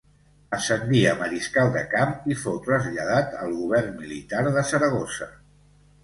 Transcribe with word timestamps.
Ascendí 0.57 1.01
a 1.09 1.09
mariscal 1.17 1.67
de 1.75 1.83
camp 1.91 2.15
i 2.35 2.37
fou 2.43 2.57
traslladat 2.67 3.35
al 3.41 3.53
govern 3.59 3.91
militar 3.99 4.41
de 4.57 4.65
Saragossa. 4.71 5.29